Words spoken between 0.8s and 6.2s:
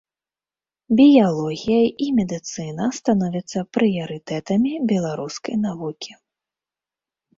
Біялогія і медыцына становяцца прыярытэтамі беларускай навукі.